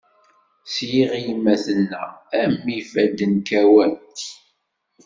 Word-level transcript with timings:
Sliɣ 0.73 1.09
i 1.17 1.19
yemma 1.25 1.55
tenna, 1.63 2.03
a 2.39 2.41
mmi 2.51 2.73
ifadden 2.81 3.33
kkawen. 3.45 3.93